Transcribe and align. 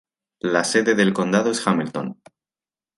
La 0.39 0.63
sede 0.63 0.95
del 0.95 1.13
condado 1.13 1.51
es 1.51 1.67
Hamilton. 1.67 2.19